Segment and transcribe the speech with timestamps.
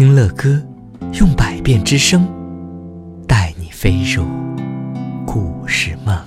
[0.00, 0.58] 听乐歌，
[1.20, 2.26] 用百变之声
[3.28, 4.24] 带你飞入
[5.26, 6.18] 故事梦。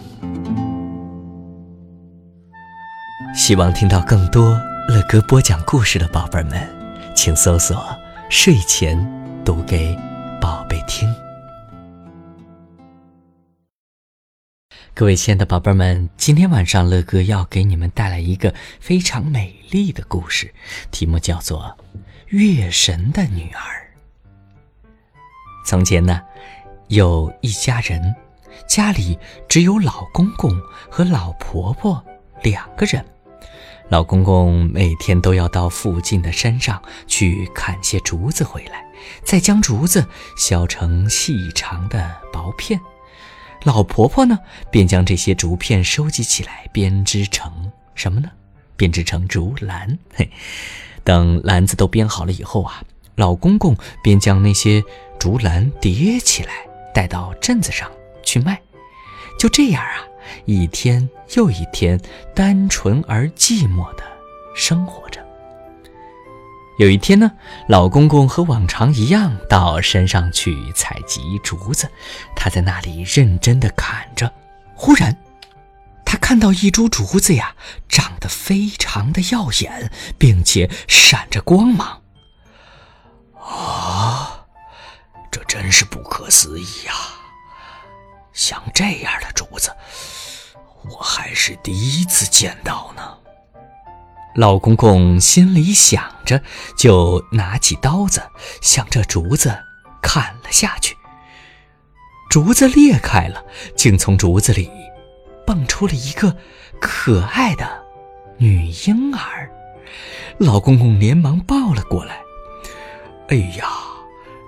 [3.36, 4.52] 希望听到更多
[4.90, 6.70] 乐歌播讲故事的宝贝们，
[7.16, 7.84] 请搜索
[8.30, 8.96] “睡前
[9.44, 9.98] 读给
[10.40, 11.12] 宝贝听”。
[14.94, 20.54] 各位亲爱的宝贝们，今天晚上乐哥要给你们带来一个非常美丽的故事，
[20.92, 21.76] 题目叫做
[22.28, 23.60] 《月神的女儿》。
[25.66, 26.22] 从前呢，
[26.90, 28.16] 有一家人，
[28.68, 29.18] 家里
[29.50, 30.56] 只有老公公
[30.92, 32.04] 和老婆婆
[32.44, 33.04] 两个人。
[33.90, 38.86] 老公公每天都要到附近的山上去砍些竹子回来，
[39.24, 40.08] 再将竹子
[40.38, 42.80] 削成细长的薄片。
[43.64, 48.30] 老婆婆呢，便将这些竹片收集起来，编织成什么呢？
[48.76, 49.98] 编织成竹篮。
[50.14, 50.30] 嘿，
[51.04, 52.84] 等篮子都编好了以后啊，
[53.16, 54.84] 老公公便将那些
[55.18, 56.52] 竹篮叠起来，
[56.94, 57.90] 带到镇子上
[58.22, 58.62] 去卖。
[59.40, 60.04] 就这样啊，
[60.46, 61.98] 一天又一天，
[62.36, 64.04] 单纯而寂寞的
[64.54, 65.23] 生活着。
[66.78, 67.32] 有一天呢，
[67.68, 71.90] 老公公和往常一样到山上去采集竹子，
[72.36, 74.34] 他在那里认真的砍着。
[74.76, 75.16] 忽然，
[76.04, 77.56] 他看到一株竹子呀，
[77.88, 82.02] 长得非常的耀眼，并且闪着光芒。
[83.40, 84.46] 啊，
[85.30, 86.94] 这真是不可思议呀！
[88.34, 89.72] 像这样的竹子，
[90.90, 93.18] 我还是第一次见到呢。
[94.36, 96.42] 老公公心里想着，
[96.76, 98.22] 就拿起刀子，
[98.62, 99.56] 向这竹子
[100.02, 100.98] 砍了下去。
[102.32, 104.72] 竹子裂开了，竟从竹子里
[105.46, 106.36] 蹦出了一个
[106.82, 107.84] 可爱的
[108.38, 109.50] 女婴儿。
[110.40, 112.20] 老公公连忙抱了过来。
[113.28, 113.68] 哎呀，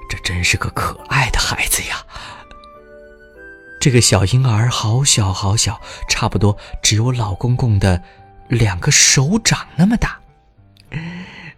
[0.09, 2.03] 这真是个可爱的孩子呀！
[3.80, 5.80] 这个小婴儿好小好小，
[6.10, 8.02] 差不多只有老公公的。
[8.48, 10.20] 两个手掌那么大，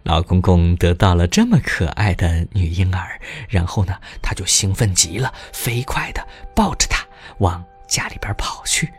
[0.04, 7.04] 老公公得到了这么可爱的女婴儿，然后呢，他就兴奋极了，飞快地抱着她
[7.38, 8.90] 往家里边跑去，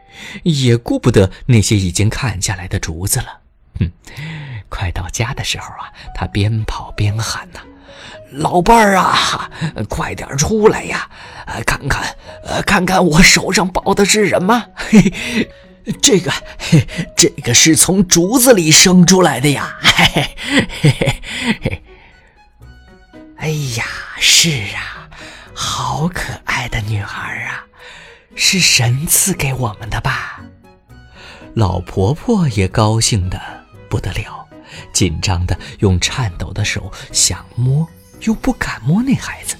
[0.43, 3.39] 也顾不得那些已经砍下来的竹子了。
[3.79, 3.91] 哼，
[4.69, 7.59] 快到家的时候啊，他边跑边喊呐
[8.31, 9.49] ：“老伴儿啊，
[9.89, 11.09] 快点出来呀，
[11.65, 15.11] 看看，呃，看看我手上抱的是什么？”嘿
[16.01, 16.31] 这个，
[17.15, 19.77] 这个是从竹子里生出来的呀！
[19.81, 20.95] 嘿嘿嘿
[21.61, 21.83] 嘿。
[23.37, 23.47] 哎
[23.77, 23.85] 呀，
[24.19, 25.09] 是啊，
[25.53, 27.65] 好可爱的女孩啊，
[28.35, 30.41] 是神赐给我们的吧？
[31.55, 33.41] 老婆婆也高兴的
[33.89, 34.45] 不得了，
[34.93, 37.87] 紧张的用颤抖的手想摸，
[38.21, 39.55] 又不敢摸那孩子。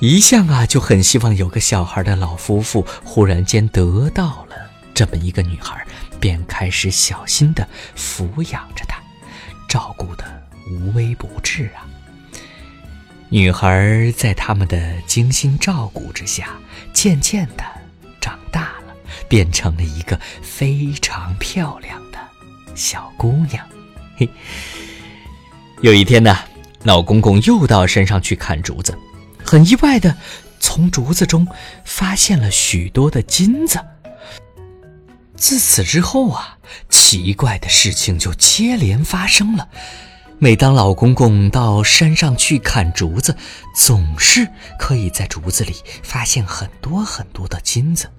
[0.00, 4.47] 一向啊就很希望有个小孩的老夫妇，忽然间得到了。
[4.98, 5.86] 这么一个女孩，
[6.18, 7.64] 便开始小心地
[7.96, 9.00] 抚养着她，
[9.68, 10.24] 照顾得
[10.68, 11.86] 无微不至啊。
[13.28, 16.48] 女孩在他们的精心照顾之下，
[16.92, 17.62] 渐渐地
[18.20, 18.96] 长大了，
[19.28, 22.18] 变成了一个非常漂亮的
[22.74, 23.64] 小姑娘。
[24.16, 24.28] 嘿，
[25.80, 26.36] 有一天呢，
[26.82, 28.98] 老公公又到山上去砍竹子，
[29.44, 30.16] 很意外的
[30.58, 31.46] 从竹子中
[31.84, 33.78] 发现了许多的金子。
[35.38, 36.58] 自此之后啊，
[36.90, 39.68] 奇怪的事情就接连发生了。
[40.40, 43.36] 每当老公公到山上去砍竹子，
[43.74, 48.10] 总是可以在竹子里发现很多很多的金子。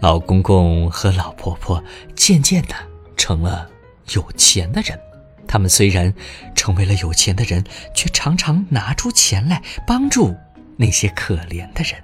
[0.00, 1.82] 老公公和老婆婆
[2.14, 2.74] 渐渐的
[3.16, 3.68] 成了
[4.12, 4.98] 有钱的人。
[5.46, 6.12] 他们虽然
[6.54, 7.64] 成为了有钱的人，
[7.94, 10.34] 却常常拿出钱来帮助
[10.76, 12.02] 那些可怜的人。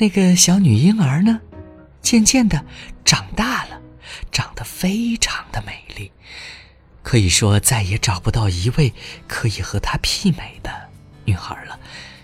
[0.00, 1.42] 那个小女婴儿呢，
[2.00, 2.64] 渐渐的
[3.04, 3.78] 长大了，
[4.32, 6.10] 长得非常的美丽，
[7.02, 8.94] 可以说再也找不到一位
[9.28, 10.88] 可以和她媲美的
[11.26, 11.78] 女孩了，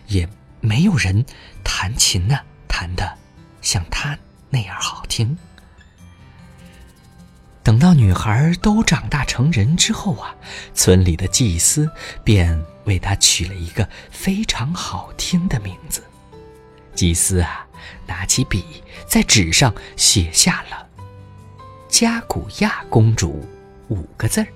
[0.06, 0.26] 也
[0.62, 1.22] 没有人
[1.62, 3.18] 弹琴呢，弹的
[3.60, 4.18] 像她
[4.48, 5.36] 那样好听。
[7.62, 10.34] 等到女孩都长大成人之后啊，
[10.72, 11.90] 村里的祭司
[12.24, 16.02] 便为她取了一个非常好听的名字。
[16.94, 17.65] 祭司啊，
[18.06, 20.86] 拿起笔在纸上写下了
[21.88, 23.46] “加古亚公主”
[23.88, 24.46] 五个字儿。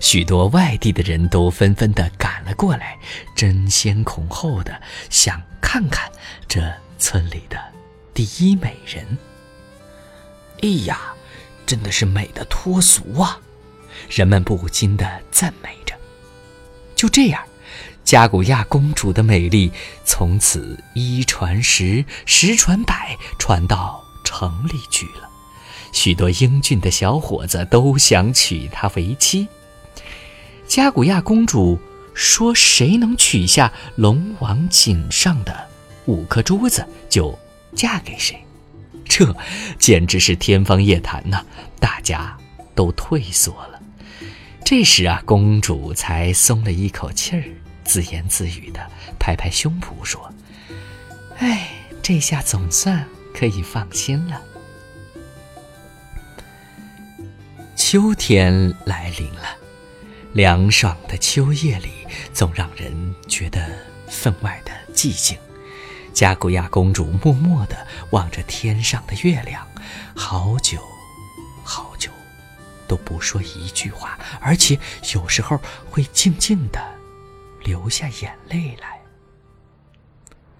[0.00, 2.98] 许多外地的人都纷纷的赶了过来，
[3.34, 4.80] 争先恐后的
[5.10, 6.10] 想看看
[6.46, 6.62] 这
[6.98, 7.58] 村里的
[8.12, 9.04] 第一美人。
[10.62, 11.12] 哎呀，
[11.66, 13.40] 真的是美的脱俗啊！
[14.08, 15.94] 人们不禁的赞美着。
[16.94, 17.42] 就这样，
[18.04, 19.72] 加古亚公主的美丽
[20.04, 25.28] 从此一传十，十传百，传到城里去了。
[25.92, 29.48] 许多英俊的小伙子都想娶她为妻。
[30.66, 31.78] 加古亚公主
[32.14, 35.68] 说：“谁能取下龙王颈上的
[36.06, 37.36] 五颗珠子，就
[37.74, 38.38] 嫁给谁。”
[39.08, 39.34] 这
[39.78, 41.44] 简直是天方夜谭呐！
[41.78, 42.36] 大家
[42.74, 43.80] 都退缩了。
[44.64, 47.44] 这时啊，公主才松了一口气儿，
[47.84, 48.80] 自言自语的
[49.18, 50.32] 拍拍胸脯说
[51.38, 51.70] ：“哎，
[52.02, 54.40] 这下总算可以放心了。”
[57.76, 59.56] 秋天来临了，
[60.32, 61.90] 凉爽的秋夜里
[62.32, 63.68] 总让人觉得
[64.08, 65.36] 分外的寂静。
[66.12, 69.66] 加古亚公主默默地望着天上的月亮，
[70.16, 70.80] 好久，
[71.62, 72.10] 好久。
[72.86, 74.78] 都不说一句话，而且
[75.14, 75.58] 有时候
[75.90, 76.80] 会静静的
[77.64, 79.00] 流下眼泪来。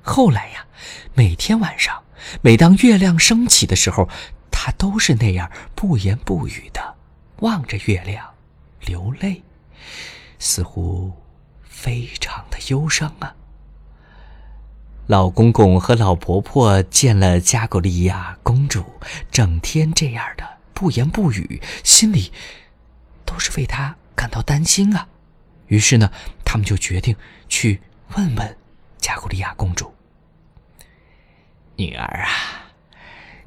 [0.03, 0.67] 后来呀，
[1.15, 2.03] 每天晚上，
[2.43, 4.09] 每当月亮升起的时候，
[4.51, 6.97] 他都是那样不言不语的
[7.41, 8.35] 望着月亮，
[8.81, 9.43] 流泪，
[10.39, 11.13] 似乎
[11.63, 13.37] 非常的忧伤啊。
[15.07, 18.83] 老公公和老婆婆见了加古利亚公主，
[19.31, 20.55] 整天这样的。
[20.73, 22.33] 不言不语，心里
[23.25, 25.07] 都是为她感到担心啊。
[25.69, 26.11] 于是呢，
[26.55, 27.17] 他们就决定
[27.49, 27.83] 去
[28.17, 28.57] 问问
[28.99, 29.93] 加古利亚公主
[31.75, 32.31] ：“女儿啊，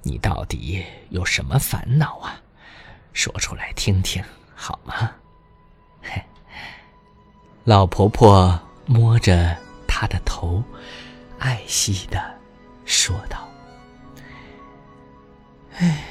[0.02, 2.42] 你到底有什么烦恼啊？
[3.14, 4.22] 说出来听听
[4.54, 5.10] 好吗？”
[6.04, 6.22] 嘿，
[7.64, 9.56] 老婆婆摸着
[9.88, 10.62] 她的头，
[11.40, 12.38] 爱惜的
[12.84, 13.48] 说道
[15.80, 16.04] ：“哎。”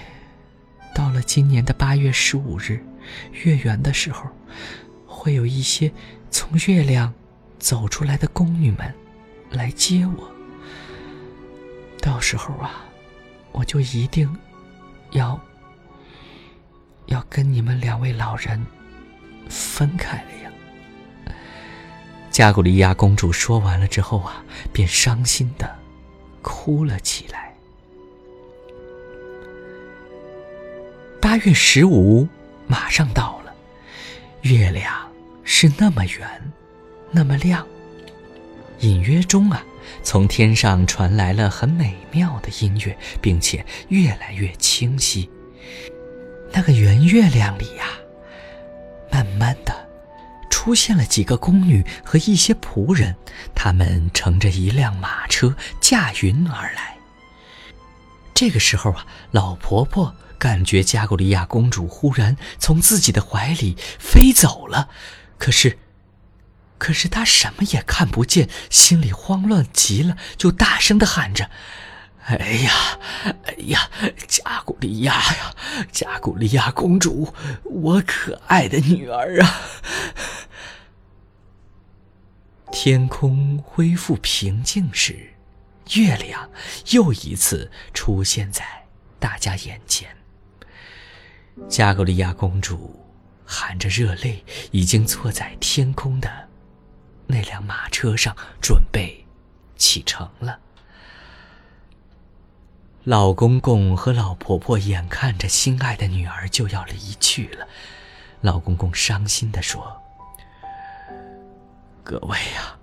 [0.96, 2.82] 到了今年的八月十五日，
[3.44, 4.30] 月圆的时候，
[5.06, 5.92] 会有一些
[6.38, 7.10] 从月亮
[7.58, 8.94] 走出来的宫女们
[9.48, 10.30] 来接我。
[11.98, 12.84] 到时候啊，
[13.52, 14.30] 我就一定
[15.12, 15.40] 要
[17.06, 18.62] 要跟你们两位老人
[19.48, 21.34] 分开了呀。
[22.30, 24.44] 加古利亚公主说完了之后啊，
[24.74, 25.74] 便伤心的
[26.42, 27.56] 哭了起来。
[31.18, 32.28] 八月十五
[32.66, 33.54] 马上到了，
[34.42, 35.05] 月亮
[35.58, 36.52] 是那么圆，
[37.10, 37.66] 那么亮。
[38.80, 39.64] 隐约中啊，
[40.02, 45.30] 从天上传来了很美妙的音乐，并且越来越清晰。
[46.52, 47.86] 那个圆月亮里呀，
[49.10, 49.74] 慢慢的
[50.50, 53.16] 出现了几个宫女和一些仆人，
[53.54, 56.98] 他们乘着一辆马车驾云而来。
[58.34, 60.14] 这个时候啊，老婆婆。
[60.38, 64.90] 感觉加古利亚公主忽然从自己的怀里飞走了，
[65.38, 65.78] 可是，
[66.78, 71.50] 可是他什么也看不见，心里慌乱极了，就大声的喊着
[72.26, 72.98] ：“哎呀，
[73.44, 73.90] 哎呀，
[74.26, 75.54] 加古利亚呀，
[75.92, 77.32] 加古利亚公主，
[77.64, 79.60] 我可爱的女儿啊！”
[82.72, 85.34] 天空恢复平静时，
[85.94, 86.50] 月亮
[86.90, 88.64] 又一次出现在
[89.18, 90.16] 大家眼前。
[91.68, 93.05] 加古利亚公主
[93.46, 96.48] 含着热泪，已经坐在天空的
[97.26, 99.24] 那辆马车上，准备
[99.76, 100.58] 启程了。
[103.04, 107.66] 老公公和老婆婆眼看着心爱的女儿就要离去了，
[108.40, 110.02] 老公公伤心的说
[112.02, 112.76] ：“各位呀，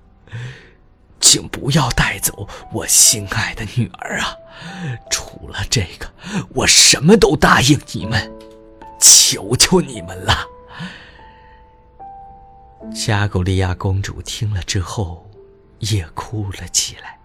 [1.19, 4.33] 请不要带走我心爱的女儿啊！
[5.11, 6.09] 除了这个，
[6.55, 8.31] 我什么都答应你们。”
[9.05, 10.47] 求求你们了！
[12.93, 15.29] 加古利亚公主听了之后，
[15.79, 17.17] 也哭了起来。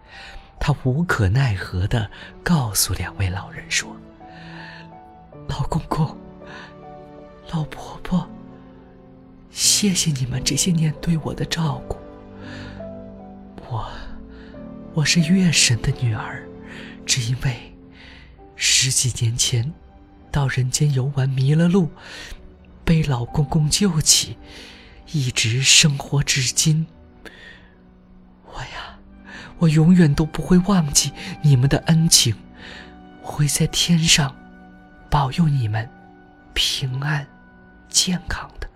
[0.61, 2.11] 她无可奈何的
[2.43, 3.97] 告诉两位老人说
[5.49, 6.17] ：“老公公，
[7.53, 8.29] 老婆婆，
[9.51, 11.97] 谢谢你们这些年对我的照顾。
[13.69, 13.89] 我，
[14.95, 16.47] 我是月神的女儿，
[17.07, 17.75] 只因为
[18.57, 19.73] 十几年前……”
[20.31, 21.89] 到人间游玩迷了路，
[22.89, 24.39] 被老公公救起，
[25.13, 26.87] 一直生活至今。
[28.47, 28.99] 我呀，
[29.59, 32.35] 我永远都不会忘记你们的恩情，
[33.21, 34.35] 会在天上
[35.11, 35.87] 保佑你们
[36.55, 37.29] 平安
[37.91, 38.67] 健康的。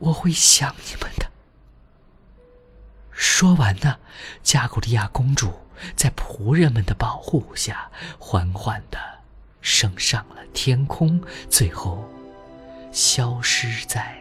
[0.00, 1.30] 我会想你们的。
[3.12, 3.96] 说完呢，
[4.42, 5.52] 加古利亚公主
[5.94, 7.88] 在仆人们的保护下，
[8.18, 8.98] 缓缓的。
[9.60, 12.06] 升上了天空，最后
[12.94, 14.16] 消失在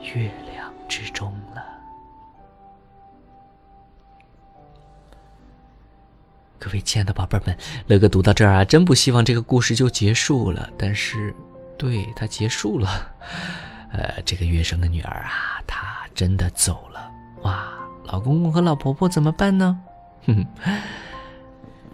[0.00, 1.64] 月亮之中了。
[6.58, 10.68] 各位亲爱的宝贝们，乐哥读到这儿啊，真不希望这个故事就结束了。
[10.76, 11.32] 但是，
[11.78, 13.14] 对它结束了。
[13.92, 17.08] 呃，这个月生的女儿啊，她真的走了。
[17.42, 17.72] 哇，
[18.06, 19.80] 老公公和老婆婆怎么办呢？
[20.26, 20.82] 哼哼。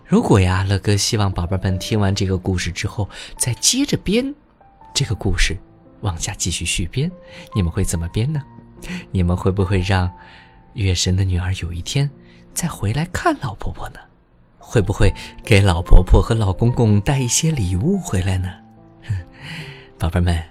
[0.07, 4.35] 如果呀，乐哥希望宝贝们听完这个故事之后，再接着编
[4.99, 5.57] 这个故事，
[6.01, 7.09] 往下继续续编，
[7.55, 8.43] 你们会怎么编呢？
[9.13, 10.11] 你们会不会让
[10.73, 12.11] 月神的女儿有一天
[12.53, 14.01] 再回来看老婆婆呢？
[14.59, 15.15] 会不会
[15.45, 18.53] 给老婆婆和老公公带一些礼物回来呢？
[20.01, 20.43] 宝贝们，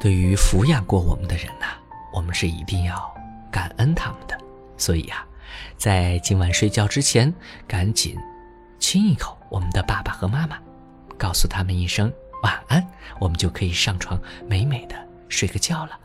[0.00, 1.66] 对于抚养过我们的人呐，
[2.14, 3.14] 我们是一定要
[3.50, 4.34] 感恩他们的。
[4.78, 5.22] 所以呀，
[5.76, 7.30] 在今晚睡觉之前，
[7.68, 8.16] 赶紧
[8.78, 10.58] 亲一口我们的爸爸和妈妈，
[11.18, 12.10] 告诉他们一声
[12.42, 12.86] 晚安，
[13.18, 14.96] 我们就可以上床美美的
[15.28, 15.98] 睡个觉了。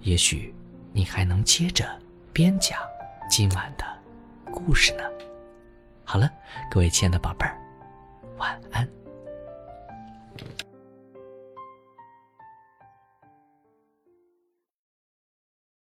[0.00, 0.54] 也许
[0.92, 1.86] 你还能接着
[2.32, 2.78] 边讲
[3.30, 3.84] 今晚的
[4.52, 5.04] 故事呢。
[6.04, 6.30] 好了，
[6.70, 7.56] 各位亲爱的宝贝儿，
[8.38, 8.88] 晚安。